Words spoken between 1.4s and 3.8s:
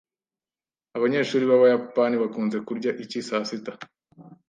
b'Abayapani bakunze kurya iki saa sita?